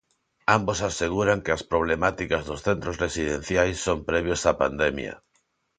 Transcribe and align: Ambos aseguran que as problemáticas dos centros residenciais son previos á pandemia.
Ambos 0.57 0.79
aseguran 0.89 1.39
que 1.45 1.51
as 1.57 1.63
problemáticas 1.71 2.41
dos 2.49 2.63
centros 2.67 2.99
residenciais 3.05 3.77
son 3.85 3.97
previos 4.09 4.41
á 4.49 4.51
pandemia. 4.63 5.13